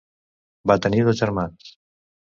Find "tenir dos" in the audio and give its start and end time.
0.85-1.21